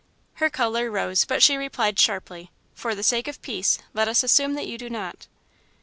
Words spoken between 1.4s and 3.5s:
she replied, sharply: "For the sake of